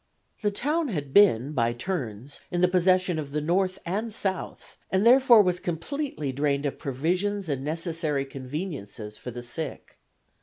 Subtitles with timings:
[0.41, 5.03] The town had been by turns in the possession of the North and South, and
[5.03, 9.99] was therefore completely drained of provisions and necessary conveniences for the sick.